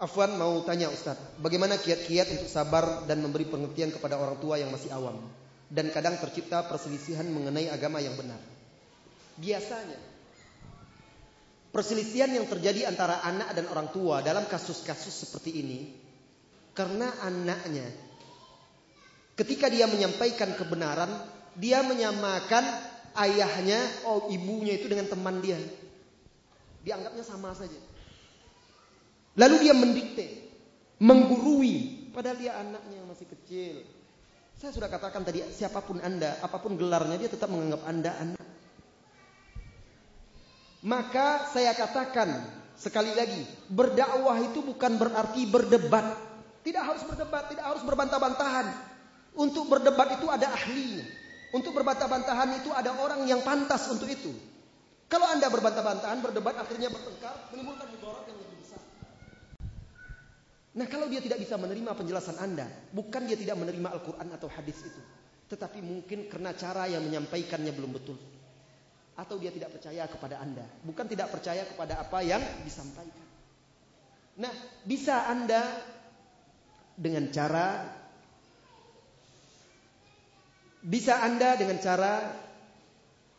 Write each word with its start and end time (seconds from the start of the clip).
Afwan 0.00 0.32
mau 0.40 0.64
tanya 0.64 0.88
Ustaz, 0.88 1.20
bagaimana 1.44 1.76
kiat-kiat 1.76 2.32
untuk 2.32 2.48
sabar 2.48 3.04
dan 3.04 3.20
memberi 3.20 3.44
pengertian 3.44 3.92
kepada 3.92 4.16
orang 4.16 4.40
tua 4.40 4.56
yang 4.56 4.72
masih 4.72 4.88
awam 4.96 5.28
dan 5.68 5.92
kadang 5.92 6.16
tercipta 6.16 6.64
perselisihan 6.64 7.28
mengenai 7.28 7.68
agama 7.68 8.00
yang 8.00 8.16
benar. 8.16 8.40
Biasanya 9.36 10.00
perselisihan 11.68 12.32
yang 12.32 12.48
terjadi 12.48 12.88
antara 12.88 13.20
anak 13.20 13.52
dan 13.52 13.68
orang 13.68 13.92
tua 13.92 14.24
dalam 14.24 14.48
kasus-kasus 14.48 15.28
seperti 15.28 15.60
ini 15.60 15.92
karena 16.72 17.20
anaknya 17.20 17.84
ketika 19.36 19.68
dia 19.68 19.84
menyampaikan 19.84 20.52
kebenaran, 20.56 21.12
dia 21.56 21.84
menyamakan 21.84 22.64
ayahnya, 23.16 23.80
oh 24.04 24.28
ibunya 24.28 24.76
itu 24.76 24.88
dengan 24.88 25.08
teman 25.08 25.40
dia. 25.40 25.56
Dianggapnya 26.84 27.24
sama 27.24 27.52
saja. 27.56 27.76
Lalu 29.38 29.56
dia 29.62 29.74
mendikte, 29.76 30.26
menggurui, 30.98 32.10
padahal 32.10 32.38
dia 32.40 32.58
anaknya 32.58 32.98
yang 32.98 33.06
masih 33.06 33.30
kecil. 33.30 33.86
Saya 34.58 34.74
sudah 34.74 34.90
katakan 34.90 35.22
tadi, 35.22 35.40
siapa 35.54 35.78
pun 35.80 36.02
Anda, 36.02 36.42
apa 36.42 36.58
pun 36.58 36.74
gelarnya, 36.74 37.16
dia 37.16 37.30
tetap 37.30 37.48
menganggap 37.48 37.82
Anda 37.86 38.10
anak. 38.18 38.46
Maka 40.84 41.48
saya 41.54 41.72
katakan 41.78 42.28
sekali 42.74 43.14
lagi, 43.14 43.40
berdakwah 43.70 44.36
itu 44.42 44.60
bukan 44.60 44.98
berarti 44.98 45.46
berdebat. 45.46 46.18
Tidak 46.60 46.82
harus 46.82 47.06
berdebat, 47.06 47.48
tidak 47.48 47.64
harus 47.64 47.82
berbantah-bantahan. 47.86 48.66
Untuk 49.38 49.70
berdebat 49.70 50.20
itu 50.20 50.26
ada 50.28 50.52
ahlinya. 50.52 51.06
Untuk 51.56 51.72
berbantah-bantahan 51.72 52.60
itu 52.60 52.68
ada 52.74 52.92
orang 53.00 53.24
yang 53.24 53.40
pantas 53.40 53.88
untuk 53.88 54.10
itu. 54.10 54.28
Kalau 55.08 55.24
Anda 55.24 55.48
berbantah-bantahan, 55.48 56.20
berdebat, 56.20 56.60
akhirnya 56.60 56.92
bertengkar, 56.92 57.48
menimbulkan 57.54 57.88
mudarat 57.90 58.28
yang 58.28 58.38
Nah 60.70 60.86
kalau 60.86 61.10
dia 61.10 61.18
tidak 61.18 61.42
bisa 61.42 61.58
menerima 61.58 61.90
penjelasan 61.98 62.38
Anda, 62.38 62.66
bukan 62.94 63.26
dia 63.26 63.34
tidak 63.34 63.58
menerima 63.58 63.88
Al-Quran 63.90 64.28
atau 64.30 64.46
hadis 64.46 64.78
itu. 64.86 65.02
Tetapi 65.50 65.82
mungkin 65.82 66.30
karena 66.30 66.54
cara 66.54 66.86
yang 66.86 67.02
menyampaikannya 67.02 67.74
belum 67.74 67.90
betul. 67.90 68.14
Atau 69.18 69.42
dia 69.42 69.50
tidak 69.50 69.74
percaya 69.74 70.06
kepada 70.06 70.38
Anda. 70.38 70.62
Bukan 70.86 71.10
tidak 71.10 71.34
percaya 71.34 71.66
kepada 71.66 71.98
apa 71.98 72.22
yang 72.22 72.38
disampaikan. 72.62 73.26
Nah 74.38 74.54
bisa 74.86 75.26
Anda 75.26 75.62
dengan 76.94 77.26
cara 77.34 77.90
bisa 80.80 81.18
Anda 81.20 81.58
dengan 81.58 81.82
cara 81.82 82.30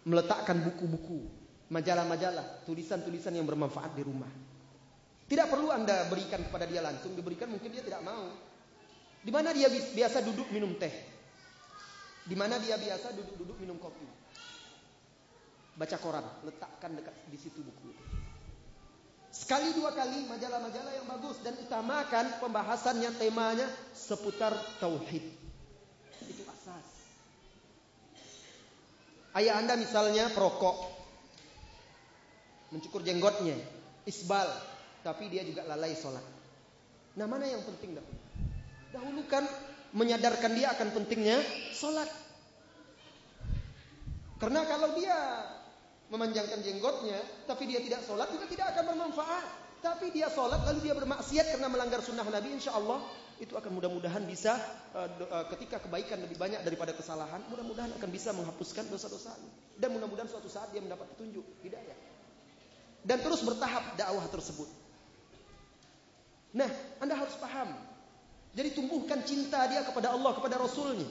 meletakkan 0.06 0.62
buku-buku, 0.66 1.30
majalah-majalah, 1.70 2.66
tulisan-tulisan 2.66 3.38
yang 3.38 3.46
bermanfaat 3.46 3.94
di 3.94 4.04
rumah. 4.06 4.30
Tidak 5.32 5.48
perlu 5.48 5.72
Anda 5.72 6.12
berikan 6.12 6.44
kepada 6.44 6.68
dia 6.68 6.84
langsung, 6.84 7.16
diberikan 7.16 7.48
mungkin 7.48 7.72
dia 7.72 7.80
tidak 7.80 8.04
mau. 8.04 8.36
Di 9.24 9.32
mana 9.32 9.56
dia 9.56 9.72
biasa 9.72 10.20
duduk 10.28 10.52
minum 10.52 10.76
teh? 10.76 10.92
Di 12.28 12.36
mana 12.36 12.60
dia 12.60 12.76
biasa 12.76 13.16
duduk-duduk 13.16 13.56
minum 13.64 13.80
kopi? 13.80 14.04
Baca 15.80 15.96
koran, 16.04 16.28
letakkan 16.44 17.00
dekat 17.00 17.16
di 17.32 17.40
situ 17.40 17.64
buku 17.64 17.96
Sekali 19.32 19.72
dua 19.72 19.96
kali 19.96 20.28
majalah-majalah 20.28 21.00
yang 21.00 21.08
bagus 21.08 21.40
dan 21.40 21.56
utamakan 21.64 22.28
pembahasannya 22.44 23.16
temanya 23.16 23.72
seputar 23.96 24.52
tauhid. 24.84 25.24
Itu 26.28 26.44
asas. 26.52 26.88
Ayah 29.40 29.64
Anda 29.64 29.80
misalnya 29.80 30.28
perokok. 30.36 30.92
Mencukur 32.76 33.00
jenggotnya, 33.08 33.56
isbal, 34.04 34.71
tapi 35.02 35.30
dia 35.30 35.42
juga 35.46 35.66
lalai 35.66 35.98
sholat. 35.98 36.24
Nah 37.18 37.26
mana 37.28 37.46
yang 37.46 37.62
penting 37.66 37.98
dahulu? 37.98 38.20
Dahulu 38.92 39.22
kan 39.28 39.44
menyadarkan 39.92 40.52
dia 40.56 40.72
akan 40.72 40.88
pentingnya 40.96 41.42
sholat. 41.76 42.08
Karena 44.40 44.66
kalau 44.66 44.98
dia 44.98 45.18
memanjangkan 46.10 46.60
jenggotnya, 46.66 47.20
tapi 47.46 47.70
dia 47.70 47.80
tidak 47.82 48.02
sholat 48.06 48.28
juga 48.34 48.46
tidak 48.50 48.74
akan 48.74 48.84
bermanfaat. 48.96 49.46
Tapi 49.82 50.14
dia 50.14 50.30
sholat 50.30 50.62
lalu 50.62 50.86
dia 50.86 50.94
bermaksiat 50.94 51.58
karena 51.58 51.66
melanggar 51.66 52.06
sunnah 52.06 52.26
Nabi, 52.26 52.54
insya 52.54 52.78
Allah 52.78 53.02
itu 53.42 53.58
akan 53.58 53.74
mudah-mudahan 53.74 54.22
bisa 54.30 54.54
uh, 54.94 55.10
uh, 55.10 55.46
ketika 55.58 55.82
kebaikan 55.82 56.22
lebih 56.22 56.38
banyak 56.38 56.62
daripada 56.62 56.94
kesalahan, 56.94 57.42
mudah-mudahan 57.50 57.90
akan 57.98 58.10
bisa 58.14 58.30
menghapuskan 58.38 58.86
dosa-dosa 58.94 59.34
dan 59.82 59.90
mudah-mudahan 59.90 60.30
suatu 60.30 60.46
saat 60.46 60.70
dia 60.70 60.86
mendapat 60.86 61.10
petunjuk 61.18 61.42
hidayah 61.66 61.98
dan 63.02 63.18
terus 63.22 63.42
bertahap 63.42 63.98
dakwah 63.98 64.26
tersebut. 64.30 64.70
Harus 67.22 67.38
paham. 67.38 67.70
Jadi 68.52 68.70
tumbuhkan 68.76 69.24
cinta 69.24 69.64
dia 69.70 69.86
kepada 69.86 70.12
Allah, 70.12 70.34
kepada 70.36 70.60
Rasulnya. 70.60 71.08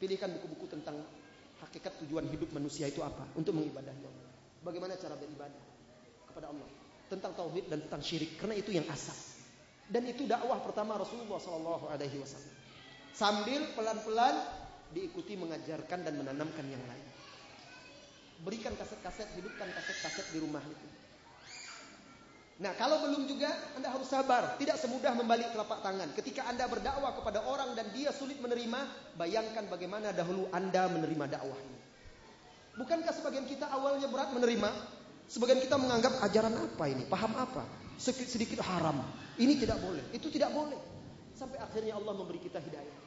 Pilihkan 0.00 0.32
buku-buku 0.40 0.66
tentang 0.72 0.96
hakikat 1.60 2.00
tujuan 2.02 2.24
hidup 2.32 2.50
manusia 2.56 2.88
itu 2.88 3.04
apa 3.04 3.28
untuk 3.36 3.52
mengibadahi 3.52 4.00
Allah. 4.00 4.32
Bagaimana 4.64 4.96
cara 4.96 5.14
beribadah 5.14 5.64
kepada 6.32 6.50
Allah. 6.50 6.68
Tentang 7.12 7.36
tauhid 7.36 7.68
dan 7.68 7.78
tentang 7.84 8.02
syirik. 8.02 8.40
Karena 8.40 8.56
itu 8.56 8.72
yang 8.72 8.88
asas. 8.88 9.38
Dan 9.90 10.06
itu 10.06 10.24
dakwah 10.24 10.62
pertama 10.62 10.94
Rasulullah 10.96 11.42
Sallallahu 11.42 11.90
Alaihi 11.90 12.22
Wasallam. 12.22 12.54
Sambil 13.10 13.60
pelan-pelan 13.74 14.38
diikuti 14.94 15.34
mengajarkan 15.34 16.06
dan 16.06 16.14
menanamkan 16.14 16.62
yang 16.70 16.82
lain. 16.86 17.06
Berikan 18.46 18.72
kaset-kaset, 18.78 19.28
hidupkan 19.36 19.68
kaset-kaset 19.68 20.30
di 20.32 20.38
rumah 20.40 20.62
itu. 20.64 20.86
Nah, 22.60 22.76
kalau 22.76 23.00
belum 23.00 23.24
juga 23.24 23.48
Anda 23.72 23.88
harus 23.88 24.12
sabar, 24.12 24.60
tidak 24.60 24.76
semudah 24.76 25.16
membalik 25.16 25.48
telapak 25.48 25.80
tangan. 25.80 26.12
Ketika 26.12 26.44
Anda 26.44 26.68
berdakwah 26.68 27.16
kepada 27.16 27.40
orang 27.48 27.72
dan 27.72 27.88
dia 27.96 28.12
sulit 28.12 28.36
menerima, 28.36 28.84
bayangkan 29.16 29.64
bagaimana 29.64 30.12
dahulu 30.12 30.44
Anda 30.52 30.92
menerima 30.92 31.24
dakwah 31.40 31.56
ini. 31.56 31.78
Bukankah 32.76 33.16
sebagian 33.16 33.48
kita 33.48 33.64
awalnya 33.64 34.12
berat 34.12 34.36
menerima? 34.36 34.68
Sebagian 35.24 35.56
kita 35.64 35.80
menganggap 35.80 36.20
ajaran 36.20 36.52
apa 36.52 36.84
ini? 36.84 37.08
Paham 37.08 37.32
apa? 37.40 37.64
Sedikit, 37.96 38.28
sedikit 38.28 38.60
haram. 38.60 39.08
Ini 39.40 39.56
tidak 39.56 39.80
boleh, 39.80 40.04
itu 40.12 40.28
tidak 40.28 40.52
boleh. 40.52 40.76
Sampai 41.32 41.64
akhirnya 41.64 41.96
Allah 41.96 42.12
memberi 42.12 42.44
kita 42.44 42.60
hidayah. 42.60 42.98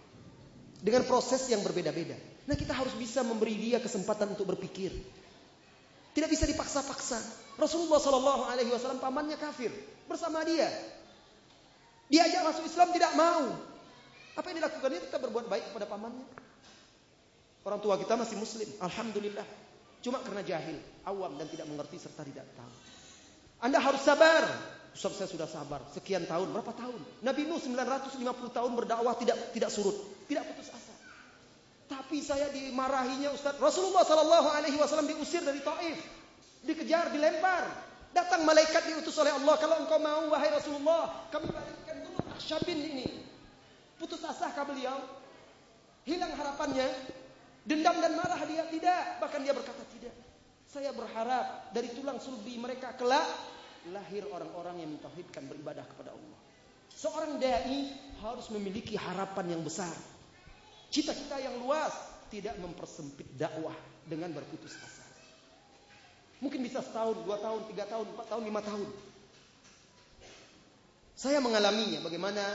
Dengan 0.81 1.06
proses 1.06 1.46
yang 1.53 1.62
berbeda-beda. 1.62 2.18
Nah, 2.50 2.58
kita 2.58 2.74
harus 2.74 2.97
bisa 2.97 3.22
memberi 3.22 3.53
dia 3.53 3.78
kesempatan 3.78 4.34
untuk 4.34 4.50
berpikir. 4.50 4.97
Tidak 6.13 6.29
bisa 6.29 6.46
dipaksa-paksa. 6.46 7.18
Rasulullah 7.57 7.97
Shallallahu 8.01 8.41
Alaihi 8.50 8.69
Wasallam 8.69 9.01
pamannya 9.01 9.38
kafir 9.38 9.74
bersama 10.06 10.46
dia. 10.46 10.69
Diajak 12.09 12.46
masuk 12.46 12.69
Islam 12.69 12.94
tidak 12.94 13.18
mau. 13.18 13.50
Apa 14.34 14.46
yang 14.50 14.62
dilakukan 14.62 14.90
dia 14.94 15.02
tetap 15.02 15.22
berbuat 15.25 15.46
baik 15.50 15.73
kepada 15.73 15.85
pamannya. 15.90 16.25
Orang 17.63 17.79
tua 17.79 17.96
kita 17.97 18.13
masih 18.19 18.38
Muslim, 18.38 18.69
Alhamdulillah. 18.81 19.46
Cuma 20.03 20.19
karena 20.19 20.44
jahil, 20.44 20.78
awam 21.07 21.40
dan 21.40 21.47
tidak 21.47 21.66
mengerti 21.69 21.96
serta 21.96 22.28
tidak 22.28 22.44
tahu. 22.53 22.73
Anda 23.63 23.79
harus 23.79 24.03
sabar. 24.03 24.44
Ustaz 24.94 25.18
saya 25.18 25.29
sudah 25.31 25.50
sabar. 25.50 25.81
Sekian 25.96 26.29
tahun, 26.29 26.53
berapa 26.53 26.69
tahun? 26.75 27.02
Nabi 27.25 27.50
Nuh 27.50 27.57
950 27.57 28.22
tahun 28.53 28.72
berdakwah 28.78 29.18
tidak 29.18 29.56
tidak 29.56 29.73
surut, 29.73 29.96
tidak 30.29 30.46
putus 30.53 30.69
asa. 30.69 30.92
Tapi 31.88 32.23
saya 32.23 32.47
dimarahinya 32.49 33.33
Ustaz. 33.35 33.59
Rasulullah 33.59 34.07
Sallallahu 34.07 34.49
Alaihi 34.49 34.79
Wasallam 34.79 35.11
diusir 35.11 35.44
dari 35.44 35.59
Taif, 35.59 35.99
dikejar, 36.63 37.11
dilempar. 37.11 37.91
Datang 38.13 38.46
malaikat 38.46 38.85
diutus 38.93 39.17
oleh 39.17 39.34
Allah. 39.34 39.58
Kalau 39.58 39.75
engkau 39.81 39.97
mau, 39.97 40.29
wahai 40.29 40.53
Rasulullah, 40.53 41.28
kami 41.34 41.49
balikkan 41.49 42.05
dulu 42.05 42.22
Akshabin 42.37 42.78
ini. 42.78 43.09
Putus 43.97 44.22
asa 44.22 44.53
beliau. 44.61 45.02
Hilang 46.05 46.35
harapannya. 46.37 46.85
Dendam 47.66 47.97
dan 47.97 48.13
marah 48.13 48.37
dia 48.46 48.69
tidak. 48.69 49.17
Bahkan 49.17 49.40
dia 49.41 49.53
berkata 49.55 49.81
tidak. 49.97 50.13
Saya 50.69 50.93
berharap 50.93 51.73
dari 51.73 51.90
tulang 51.93 52.22
sulbi 52.22 52.58
mereka 52.61 52.93
kelak 52.97 53.25
lahir 53.90 54.23
orang-orang 54.29 54.85
yang 54.85 54.90
mentauhidkan 54.93 55.49
beribadah 55.49 55.84
kepada 55.87 56.13
Allah. 56.13 56.40
Seorang 56.93 57.41
dai 57.41 57.90
harus 58.22 58.47
memiliki 58.53 58.93
harapan 58.93 59.58
yang 59.58 59.61
besar. 59.66 59.91
Cita-cita 60.93 61.41
yang 61.41 61.57
luas 61.57 61.90
tidak 62.29 62.53
mempersempit 62.61 63.25
dakwah 63.34 63.73
dengan 64.05 64.29
berputus 64.29 64.78
asa. 64.78 65.01
Mungkin 66.37 66.61
bisa 66.61 66.85
setahun, 66.85 67.17
dua 67.25 67.41
tahun, 67.41 67.66
tiga 67.73 67.90
tahun, 67.90 68.13
empat 68.13 68.29
tahun, 68.29 68.43
lima 68.45 68.61
tahun. 68.61 68.85
Saya 71.17 71.41
mengalaminya 71.41 71.97
bagaimana 72.05 72.45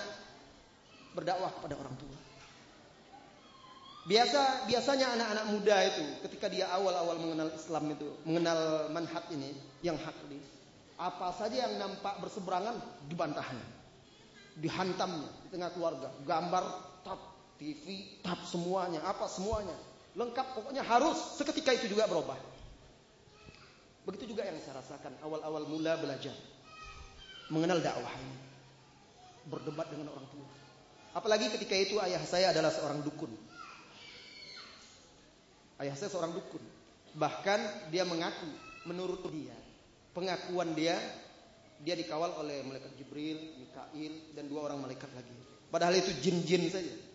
berdakwah 1.18 1.50
kepada 1.58 1.74
orang 1.82 1.98
tua. 1.98 2.18
Biasa 4.06 4.70
biasanya 4.70 5.18
anak-anak 5.18 5.46
muda 5.52 5.76
itu 5.84 6.04
ketika 6.30 6.46
dia 6.46 6.70
awal-awal 6.70 7.18
mengenal 7.18 7.50
Islam 7.50 7.90
itu, 7.90 8.08
mengenal 8.22 8.86
manhaj 8.94 9.26
ini 9.34 9.50
yang 9.82 9.98
hak 9.98 10.14
ini, 10.30 10.38
apa 10.94 11.34
saja 11.34 11.66
yang 11.66 11.74
nampak 11.74 12.22
berseberangan 12.22 12.78
dibantahnya. 13.10 13.66
Dihantamnya 14.58 15.30
di 15.42 15.48
tengah 15.54 15.70
keluarga, 15.74 16.08
gambar 16.22 16.64
tab 17.02 17.37
TV, 17.58 18.16
tap 18.22 18.38
semuanya, 18.46 19.02
apa 19.02 19.26
semuanya. 19.26 19.74
Lengkap 20.14 20.54
pokoknya 20.54 20.86
harus 20.86 21.18
seketika 21.36 21.74
itu 21.74 21.90
juga 21.90 22.06
berubah. 22.06 22.38
Begitu 24.08 24.32
juga 24.32 24.46
yang 24.46 24.56
saya 24.64 24.80
rasakan 24.80 25.12
awal-awal 25.20 25.68
mula 25.68 25.98
belajar. 26.00 26.32
mengenal 27.48 27.80
dakwah 27.80 28.12
ini. 28.12 28.36
Berdebat 29.48 29.88
dengan 29.88 30.12
orang 30.12 30.28
tua. 30.28 30.44
Apalagi 31.16 31.48
ketika 31.56 31.72
itu 31.72 31.96
ayah 32.04 32.20
saya 32.28 32.52
adalah 32.52 32.68
seorang 32.68 33.00
dukun. 33.00 33.32
Ayah 35.80 35.96
saya 35.96 36.12
seorang 36.12 36.36
dukun. 36.36 36.60
Bahkan 37.16 37.88
dia 37.88 38.04
mengaku 38.04 38.52
menurut 38.84 39.24
dia, 39.32 39.56
pengakuan 40.12 40.76
dia 40.76 41.00
dia 41.78 41.94
dikawal 41.94 42.42
oleh 42.42 42.66
malaikat 42.66 42.90
Jibril, 42.98 43.38
Mikail 43.56 44.12
dan 44.34 44.50
dua 44.50 44.68
orang 44.68 44.82
malaikat 44.82 45.08
lagi. 45.14 45.36
Padahal 45.70 45.94
itu 45.94 46.10
jin-jin 46.18 46.66
saja. 46.68 47.07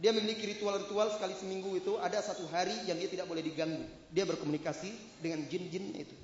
Dia 0.00 0.16
memiliki 0.16 0.48
ritual-ritual 0.56 1.12
sekali 1.12 1.36
seminggu 1.36 1.76
itu 1.76 2.00
ada 2.00 2.24
satu 2.24 2.48
hari 2.48 2.72
yang 2.88 2.96
dia 2.96 3.12
tidak 3.12 3.28
boleh 3.28 3.44
diganggu. 3.44 3.84
Dia 4.08 4.24
berkomunikasi 4.24 5.20
dengan 5.20 5.44
jin-jinnya 5.44 6.08
itu. 6.08 6.16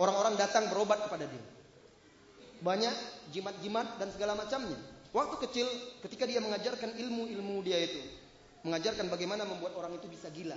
Orang-orang 0.00 0.40
datang 0.40 0.72
berobat 0.72 1.04
kepada 1.04 1.28
dia. 1.28 1.44
Banyak 2.64 2.94
jimat-jimat 3.36 4.00
dan 4.00 4.08
segala 4.08 4.32
macamnya. 4.40 4.80
Waktu 5.12 5.36
kecil 5.48 5.68
ketika 6.00 6.24
dia 6.24 6.40
mengajarkan 6.40 6.96
ilmu-ilmu 6.96 7.60
dia 7.60 7.76
itu, 7.76 8.00
mengajarkan 8.64 9.12
bagaimana 9.12 9.44
membuat 9.44 9.76
orang 9.76 10.00
itu 10.00 10.08
bisa 10.08 10.32
gila. 10.32 10.56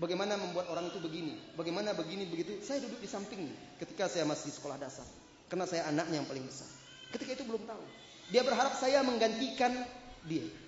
Bagaimana 0.00 0.40
membuat 0.40 0.66
orang 0.72 0.90
itu 0.90 0.98
begini, 0.98 1.38
bagaimana 1.54 1.92
begini 1.92 2.24
begitu. 2.26 2.56
Saya 2.64 2.82
duduk 2.82 3.04
di 3.04 3.06
sampingnya 3.06 3.52
ketika 3.78 4.08
saya 4.08 4.24
masih 4.24 4.48
sekolah 4.48 4.80
dasar. 4.80 5.04
Karena 5.52 5.68
saya 5.68 5.86
anaknya 5.92 6.24
yang 6.24 6.26
paling 6.26 6.48
besar. 6.48 6.66
Ketika 7.12 7.36
itu 7.36 7.44
belum 7.44 7.68
tahu. 7.68 7.84
Dia 8.32 8.40
berharap 8.42 8.74
saya 8.80 9.04
menggantikan 9.04 9.70
dia. 10.24 10.63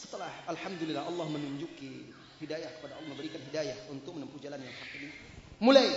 Setelah 0.00 0.32
Alhamdulillah 0.48 1.04
Allah 1.04 1.26
menunjuki 1.28 2.08
hidayah 2.40 2.72
kepada 2.80 2.96
Allah 2.96 3.12
memberikan 3.12 3.36
hidayah 3.52 3.76
untuk 3.92 4.16
menempuh 4.16 4.40
jalan 4.40 4.64
yang 4.64 4.72
hak 4.72 4.90
ini. 4.96 5.08
Mulai 5.60 5.88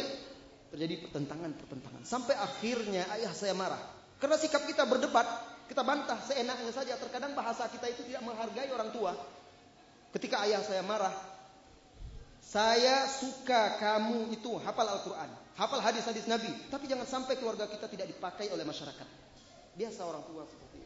terjadi 0.75 1.07
pertentangan-pertentangan. 1.07 2.03
Sampai 2.03 2.35
akhirnya 2.35 3.07
ayah 3.15 3.31
saya 3.31 3.55
marah. 3.55 3.79
Karena 4.19 4.35
sikap 4.35 4.67
kita 4.67 4.83
berdebat, 4.83 5.23
kita 5.71 5.87
bantah 5.87 6.19
seenaknya 6.19 6.75
saja. 6.75 6.99
Terkadang 6.99 7.31
bahasa 7.31 7.71
kita 7.71 7.87
itu 7.87 8.03
tidak 8.11 8.27
menghargai 8.27 8.67
orang 8.75 8.91
tua. 8.91 9.15
Ketika 10.11 10.43
ayah 10.43 10.59
saya 10.59 10.83
marah, 10.83 11.15
saya 12.43 13.07
suka 13.07 13.79
kamu 13.79 14.35
itu 14.35 14.51
hafal 14.61 14.85
Al-Quran, 14.85 15.31
hafal 15.57 15.81
hadis-hadis 15.81 16.27
Nabi, 16.27 16.51
tapi 16.69 16.85
jangan 16.85 17.07
sampai 17.07 17.39
keluarga 17.39 17.65
kita 17.71 17.87
tidak 17.87 18.11
dipakai 18.11 18.51
oleh 18.51 18.67
masyarakat. 18.67 19.07
Biasa 19.73 20.05
orang 20.05 20.21
tua 20.29 20.45
seperti. 20.45 20.82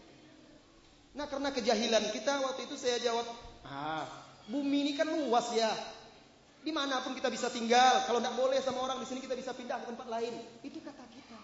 Nah 1.17 1.25
karena 1.25 1.49
kejahilan 1.49 2.13
kita 2.13 2.45
waktu 2.45 2.69
itu 2.69 2.77
saya 2.77 3.01
jawab, 3.01 3.25
ah 3.65 4.05
bumi 4.53 4.85
ini 4.85 4.91
kan 4.93 5.09
luas 5.09 5.49
ya. 5.57 5.73
Di 6.61 6.69
mana 6.69 7.01
pun 7.01 7.17
kita 7.17 7.33
bisa 7.33 7.49
tinggal, 7.49 8.05
kalau 8.05 8.21
tidak 8.21 8.37
boleh 8.37 8.59
sama 8.61 8.85
orang 8.85 9.01
di 9.01 9.07
sini 9.09 9.25
kita 9.25 9.33
bisa 9.33 9.55
pindah 9.57 9.81
ke 9.81 9.85
tempat 9.89 10.07
lain. 10.13 10.35
Itu 10.61 10.77
kata 10.83 11.03
kita. 11.09 11.39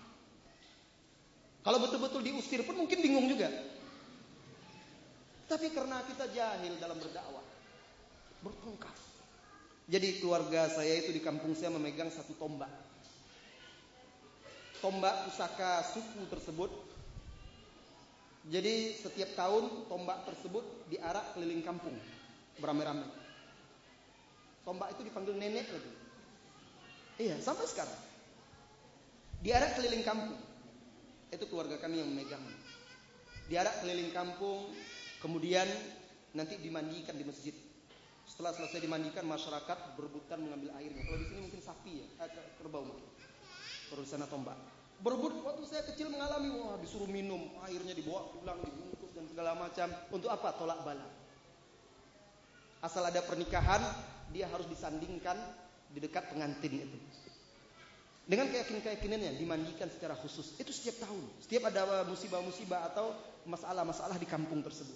Kalau 1.63 1.79
betul-betul 1.81 2.21
diusir 2.21 2.61
pun 2.67 2.75
mungkin 2.77 3.01
bingung 3.01 3.25
juga. 3.25 3.49
Tapi 5.49 5.73
karena 5.73 6.05
kita 6.05 6.29
jahil 6.29 6.77
dalam 6.77 6.99
berdakwah, 6.99 7.45
bertengkar. 8.45 8.93
Jadi 9.89 10.21
keluarga 10.21 10.69
saya 10.69 11.01
itu 11.01 11.15
di 11.15 11.21
kampung 11.23 11.55
saya 11.57 11.73
memegang 11.73 12.13
satu 12.13 12.35
tombak. 12.37 12.71
Tombak 14.83 15.31
pusaka 15.31 15.81
suku 15.95 16.29
tersebut. 16.29 16.92
Jadi 18.43 18.99
setiap 18.99 19.39
tahun 19.39 19.87
tombak 19.87 20.27
tersebut 20.27 20.63
diarak 20.91 21.31
keliling 21.31 21.63
kampung 21.63 21.95
beramai-ramai. 22.59 23.07
Tombak 24.67 24.95
itu 24.95 25.07
dipanggil 25.07 25.35
nenek 25.39 25.67
lagi. 25.71 25.91
Iya, 27.23 27.39
sampai 27.39 27.67
sekarang. 27.67 27.99
Diarak 29.43 29.79
keliling 29.79 30.03
kampung. 30.03 30.39
Itu 31.31 31.47
keluarga 31.47 31.79
kami 31.79 32.03
yang 32.03 32.09
memegang. 32.11 32.43
Diarak 33.47 33.83
keliling 33.83 34.11
kampung, 34.11 34.71
kemudian 35.23 35.67
nanti 36.35 36.59
dimandikan 36.59 37.15
di 37.15 37.23
masjid. 37.23 37.55
Setelah 38.23 38.55
selesai 38.55 38.79
dimandikan 38.79 39.27
masyarakat 39.27 39.99
berebutan 39.99 40.39
mengambil 40.43 40.71
airnya. 40.79 41.03
Kalau 41.03 41.19
di 41.19 41.27
sini 41.27 41.39
mungkin 41.43 41.61
sapi 41.63 41.91
ya, 42.01 42.07
eh, 42.23 42.55
kerbau 42.59 42.87
mungkin. 42.87 43.07
Terus 43.91 44.07
sana 44.07 44.27
tombak. 44.27 44.82
Berebut 45.03 45.35
waktu 45.43 45.63
saya 45.67 45.83
kecil 45.83 46.07
mengalami 46.07 46.47
wah 46.55 46.79
disuruh 46.79 47.11
minum, 47.11 47.51
airnya 47.67 47.91
dibawa 47.91 48.23
pulang 48.31 48.55
dibungkus 48.63 49.11
dan 49.11 49.27
segala 49.27 49.51
macam. 49.51 49.91
Untuk 50.15 50.31
apa? 50.31 50.55
Tolak 50.55 50.79
bala. 50.87 51.03
Asal 52.79 53.03
ada 53.03 53.19
pernikahan, 53.19 53.83
dia 54.31 54.47
harus 54.47 54.63
disandingkan 54.71 55.35
di 55.91 55.99
dekat 55.99 56.31
pengantin 56.31 56.87
itu. 56.87 56.99
Dengan 58.23 58.47
keyakinan-keyakinannya 58.47 59.35
dimandikan 59.35 59.91
secara 59.91 60.15
khusus. 60.15 60.55
Itu 60.55 60.71
setiap 60.71 61.03
tahun. 61.03 61.23
Setiap 61.43 61.67
ada 61.67 62.07
musibah-musibah 62.07 62.87
atau 62.95 63.11
masalah-masalah 63.43 64.15
di 64.15 64.23
kampung 64.23 64.63
tersebut. 64.63 64.95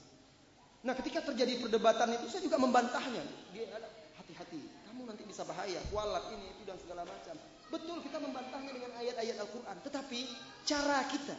Nah 0.88 0.96
ketika 0.96 1.20
terjadi 1.20 1.60
perdebatan 1.60 2.16
itu 2.16 2.32
saya 2.32 2.48
juga 2.48 2.56
membantahnya. 2.56 3.28
Dia 3.52 3.68
hati-hati, 4.16 4.88
kamu 4.88 5.04
nanti 5.04 5.28
bisa 5.28 5.44
bahaya, 5.44 5.84
kualat 5.92 6.32
ini 6.32 6.48
itu 6.56 6.64
dan 6.64 6.80
segala 6.80 7.04
macam. 7.04 7.36
Betul 7.68 8.00
kita 8.00 8.18
membantahnya 8.24 8.72
dengan 8.72 8.92
ayat-ayat 8.96 9.38
Al-Quran. 9.44 9.78
Tetapi 9.84 10.20
cara 10.64 11.04
kita 11.12 11.36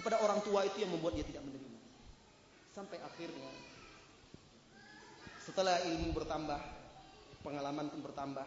kepada 0.00 0.20
orang 0.24 0.40
tua 0.40 0.64
itu 0.64 0.80
yang 0.80 0.92
membuat 0.92 1.16
dia 1.16 1.26
tidak 1.28 1.44
menerima. 1.44 1.80
Sampai 2.72 3.00
akhirnya 3.00 3.52
setelah 5.44 5.80
ilmu 5.84 6.12
bertambah, 6.16 6.60
pengalaman 7.44 7.86
pun 7.92 8.00
bertambah, 8.02 8.46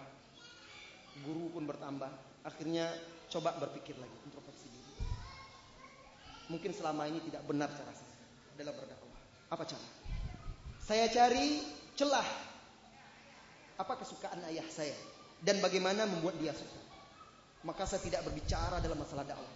guru 1.25 1.45
pun 1.53 1.63
bertambah, 1.65 2.11
akhirnya 2.45 2.91
coba 3.29 3.55
berpikir 3.57 3.97
lagi, 3.97 4.17
introspeksi 4.25 4.67
diri. 4.69 4.93
Mungkin 6.49 6.73
selama 6.73 7.05
ini 7.05 7.21
tidak 7.29 7.45
benar 7.45 7.69
cara 7.71 7.93
saya 7.93 8.17
dalam 8.57 8.73
berdakwah. 8.73 9.21
Apa 9.53 9.63
cara? 9.65 9.87
Saya 10.81 11.05
cari 11.09 11.61
celah 11.93 12.25
apa 13.79 13.93
kesukaan 13.95 14.43
ayah 14.51 14.65
saya 14.67 14.97
dan 15.43 15.63
bagaimana 15.63 16.07
membuat 16.07 16.35
dia 16.39 16.51
suka. 16.51 16.79
Maka 17.63 17.83
saya 17.83 17.99
tidak 18.03 18.23
berbicara 18.27 18.79
dalam 18.79 18.99
masalah 18.99 19.27
dakwah. 19.27 19.51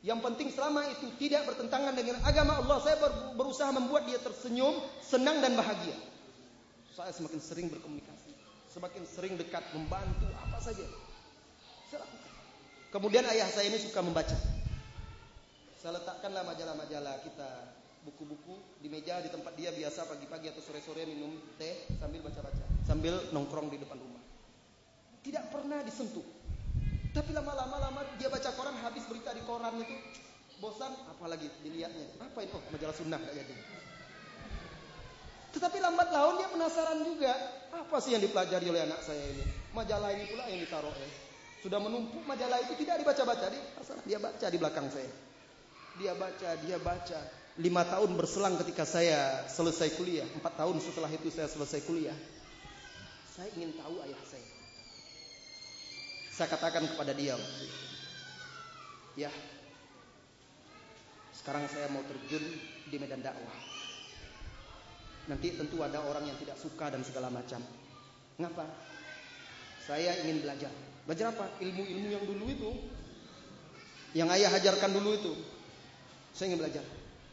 Yang 0.00 0.20
penting 0.24 0.48
selama 0.48 0.80
itu 0.88 1.12
tidak 1.20 1.44
bertentangan 1.44 1.92
dengan 1.92 2.24
agama 2.24 2.56
Allah, 2.56 2.80
saya 2.80 2.96
berusaha 3.36 3.68
membuat 3.68 4.08
dia 4.08 4.16
tersenyum, 4.16 4.80
senang 5.04 5.44
dan 5.44 5.52
bahagia. 5.58 5.92
Saya 6.96 7.12
semakin 7.12 7.40
sering 7.40 7.66
berkomunikasi, 7.68 8.32
semakin 8.72 9.02
sering 9.04 9.36
dekat, 9.36 9.60
membantu 9.76 10.24
apa 10.40 10.56
saja. 10.56 10.88
Saya 11.92 12.00
lakukan. 12.00 12.32
Kemudian 12.90 13.24
ayah 13.28 13.46
saya 13.52 13.68
ini 13.68 13.76
suka 13.76 14.00
membaca. 14.00 14.34
Saya 15.76 16.00
letakkanlah 16.00 16.48
majalah-majalah 16.48 17.20
kita 17.20 17.48
buku-buku 18.00 18.80
di 18.80 18.88
meja 18.88 19.20
di 19.20 19.28
tempat 19.28 19.52
dia 19.52 19.68
biasa 19.68 20.08
pagi-pagi 20.08 20.48
atau 20.48 20.64
sore-sore 20.64 21.04
minum 21.04 21.36
teh 21.60 21.86
sambil 22.00 22.24
baca-baca, 22.24 22.64
sambil 22.88 23.20
nongkrong 23.36 23.68
di 23.68 23.76
depan 23.76 24.00
rumah. 24.00 24.09
Tidak 25.20 25.44
pernah 25.52 25.84
disentuh. 25.84 26.24
Tapi 27.10 27.30
lama-lama 27.34 27.76
lama 27.76 28.00
dia 28.16 28.30
baca 28.30 28.50
koran 28.54 28.76
habis 28.80 29.02
berita 29.10 29.34
di 29.34 29.42
koran 29.42 29.74
itu 29.82 29.94
bosan 30.62 30.92
apalagi 31.10 31.50
dilihatnya. 31.66 32.20
Apa 32.22 32.46
itu? 32.46 32.54
Oh, 32.54 32.62
majalah 32.70 32.94
sunnah 32.94 33.18
kayak 33.18 33.42
jadi. 33.42 33.54
Tetapi 35.50 35.82
lambat 35.82 36.08
laun 36.14 36.38
dia 36.38 36.48
penasaran 36.48 37.02
juga. 37.02 37.32
Apa 37.74 37.98
sih 37.98 38.14
yang 38.14 38.22
dipelajari 38.22 38.66
oleh 38.70 38.86
anak 38.86 39.02
saya 39.02 39.22
ini? 39.34 39.44
Majalah 39.74 40.14
ini 40.14 40.24
pula 40.30 40.46
yang 40.46 40.62
ditaruh 40.62 40.94
ya. 40.94 41.10
Sudah 41.60 41.78
menumpuk 41.82 42.22
majalah 42.24 42.62
itu 42.62 42.78
tidak 42.78 43.02
dibaca-baca. 43.02 43.46
Dia, 43.50 43.62
dia 44.06 44.18
baca 44.22 44.46
di 44.46 44.58
belakang 44.58 44.86
saya. 44.88 45.10
Dia 45.98 46.12
baca, 46.14 46.50
dia 46.64 46.78
baca 46.78 47.20
lima 47.58 47.82
tahun 47.82 48.14
berselang 48.14 48.54
ketika 48.62 48.86
saya 48.86 49.44
selesai 49.50 49.98
kuliah, 49.98 50.24
empat 50.38 50.54
tahun 50.54 50.78
setelah 50.78 51.10
itu 51.10 51.28
saya 51.28 51.50
selesai 51.50 51.82
kuliah, 51.84 52.14
saya 53.34 53.50
ingin 53.58 53.74
tahu 53.74 54.00
ayah 54.06 54.22
saya. 54.24 54.59
Saya 56.40 56.56
katakan 56.56 56.88
kepada 56.88 57.12
dia, 57.12 57.36
ya, 59.12 59.28
sekarang 61.36 61.68
saya 61.68 61.92
mau 61.92 62.00
terjun 62.00 62.40
di 62.88 62.96
medan 62.96 63.20
dakwah. 63.20 63.52
Nanti 65.28 65.52
tentu 65.52 65.84
ada 65.84 66.00
orang 66.00 66.24
yang 66.24 66.40
tidak 66.40 66.56
suka 66.56 66.88
dan 66.88 67.04
segala 67.04 67.28
macam. 67.28 67.60
Ngapa? 68.40 68.64
Saya 69.84 70.16
ingin 70.24 70.40
belajar. 70.40 70.72
Belajar 71.04 71.36
apa? 71.36 71.60
Ilmu-ilmu 71.60 72.08
yang 72.08 72.24
dulu 72.24 72.48
itu. 72.48 72.70
Yang 74.16 74.40
ayah 74.40 74.50
ajarkan 74.56 74.96
dulu 74.96 75.10
itu. 75.20 75.32
Saya 76.32 76.56
ingin 76.56 76.64
belajar 76.64 76.84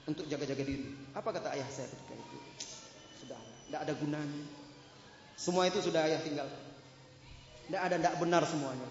untuk 0.03 0.27
jaga-jaga 0.27 0.67
diri. 0.67 0.83
Apa 1.15 1.31
kata 1.31 1.55
ayah 1.55 1.69
saya 1.71 1.87
ketika 1.95 2.11
itu? 2.11 2.37
Sudah, 3.23 3.39
tidak 3.71 3.87
ada 3.87 3.93
gunanya. 4.03 4.43
Semua 5.39 5.63
itu 5.63 5.79
sudah 5.79 6.11
ayah 6.11 6.19
tinggal. 6.19 6.51
Tidak 7.67 7.81
ada, 7.83 7.95
tidak 7.99 8.15
benar 8.19 8.43
semuanya. 8.47 8.87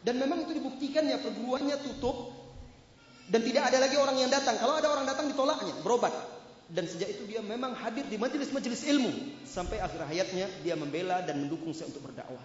Dan 0.00 0.18
memang 0.18 0.42
itu 0.42 0.52
dibuktikan 0.56 1.06
ya 1.06 1.20
perguruannya 1.20 1.76
tutup 1.86 2.34
dan 3.30 3.46
tidak 3.46 3.70
ada 3.70 3.78
lagi 3.78 3.94
orang 3.94 4.16
yang 4.18 4.30
datang. 4.32 4.58
Kalau 4.58 4.74
ada 4.74 4.90
orang 4.90 5.06
datang 5.06 5.30
ditolaknya, 5.30 5.74
berobat. 5.86 6.10
Dan 6.70 6.86
sejak 6.86 7.10
itu 7.10 7.26
dia 7.26 7.42
memang 7.42 7.74
hadir 7.74 8.06
di 8.06 8.14
majelis-majelis 8.14 8.86
ilmu 8.86 9.42
sampai 9.42 9.82
akhir 9.82 10.06
hayatnya 10.06 10.46
dia 10.62 10.78
membela 10.78 11.18
dan 11.22 11.42
mendukung 11.42 11.74
saya 11.74 11.90
untuk 11.90 12.10
berdakwah. 12.10 12.42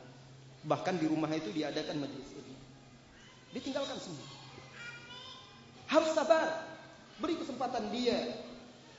Bahkan 0.65 0.97
di 0.97 1.05
rumah 1.05 1.29
itu 1.29 1.53
diadakan 1.53 2.01
majelis 2.01 2.29
ilmu. 2.33 2.57
Ditinggalkan 3.53 3.97
semua. 4.01 4.25
Harus 5.89 6.09
sabar. 6.13 6.73
Beri 7.21 7.37
kesempatan 7.37 7.93
dia 7.93 8.17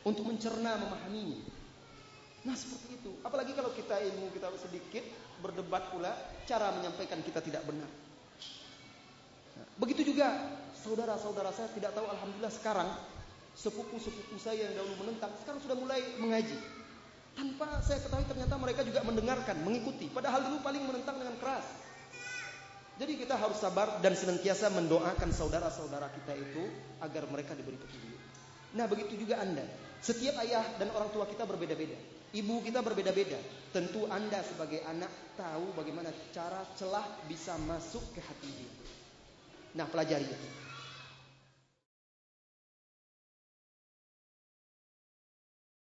untuk 0.07 0.25
mencerna, 0.31 0.79
memahaminya. 0.79 1.56
Nah 2.47 2.55
seperti 2.55 3.03
itu. 3.03 3.11
Apalagi 3.27 3.51
kalau 3.59 3.75
kita 3.75 3.99
ilmu 3.99 4.31
kita 4.31 4.47
sedikit, 4.63 5.03
berdebat 5.43 5.91
pula, 5.91 6.15
cara 6.47 6.71
menyampaikan 6.79 7.19
kita 7.27 7.43
tidak 7.43 7.67
benar. 7.67 7.91
Begitu 9.77 10.15
juga 10.15 10.31
saudara-saudara 10.87 11.51
saya 11.51 11.69
tidak 11.75 11.93
tahu 11.93 12.07
Alhamdulillah 12.07 12.55
sekarang 12.55 12.89
sepupu-sepupu 13.57 14.39
saya 14.39 14.71
yang 14.71 14.79
dahulu 14.79 15.05
menentang 15.05 15.33
sekarang 15.43 15.61
sudah 15.61 15.77
mulai 15.77 16.01
mengaji. 16.23 16.57
Tanpa 17.37 17.85
saya 17.85 18.01
ketahui 18.01 18.25
ternyata 18.25 18.57
mereka 18.57 18.81
juga 18.81 19.05
mendengarkan, 19.05 19.61
mengikuti. 19.61 20.09
Padahal 20.09 20.49
dulu 20.49 20.65
paling 20.65 20.81
menentang 20.89 21.21
dengan 21.21 21.37
keras. 21.37 21.67
Jadi 22.97 23.13
kita 23.21 23.37
harus 23.37 23.61
sabar 23.61 24.01
dan 24.01 24.17
senantiasa 24.17 24.73
mendoakan 24.73 25.29
saudara-saudara 25.29 26.09
kita 26.17 26.33
itu 26.33 26.65
agar 27.05 27.29
mereka 27.29 27.53
diberi 27.53 27.77
petunjuk. 27.77 28.17
Nah 28.73 28.89
begitu 28.89 29.21
juga 29.21 29.45
Anda. 29.45 29.69
Setiap 30.01 30.41
ayah 30.41 30.65
dan 30.81 30.89
orang 30.97 31.13
tua 31.13 31.29
kita 31.29 31.45
berbeda-beda. 31.45 32.16
Ibu 32.37 32.61
kita 32.61 32.85
berbeda-beda. 32.85 33.41
Tentu 33.73 34.05
Anda 34.13 34.45
sebagai 34.45 34.85
anak 34.85 35.09
tahu 35.41 35.73
bagaimana 35.73 36.13
cara 36.37 36.61
celah 36.77 37.25
bisa 37.25 37.57
masuk 37.65 38.05
ke 38.13 38.21
hati 38.21 38.51
dia. 38.53 38.73
Nah 39.81 39.89
pelajari 39.89 40.29
itu. 40.29 40.66